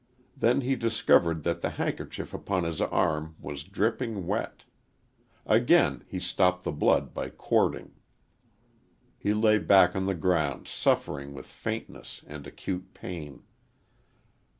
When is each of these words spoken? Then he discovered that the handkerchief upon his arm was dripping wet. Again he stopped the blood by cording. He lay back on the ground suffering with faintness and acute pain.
Then 0.35 0.61
he 0.61 0.75
discovered 0.75 1.43
that 1.43 1.61
the 1.61 1.69
handkerchief 1.69 2.33
upon 2.33 2.63
his 2.63 2.81
arm 2.81 3.35
was 3.39 3.63
dripping 3.63 4.25
wet. 4.25 4.63
Again 5.45 6.03
he 6.07 6.19
stopped 6.19 6.63
the 6.63 6.71
blood 6.71 7.13
by 7.13 7.29
cording. 7.29 7.93
He 9.19 9.35
lay 9.35 9.59
back 9.59 9.95
on 9.95 10.07
the 10.07 10.15
ground 10.15 10.67
suffering 10.67 11.35
with 11.35 11.45
faintness 11.45 12.23
and 12.25 12.47
acute 12.47 12.95
pain. 12.95 13.43